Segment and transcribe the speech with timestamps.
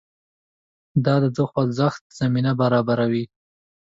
[1.05, 3.25] دا د خوځښت زمینه برابروي.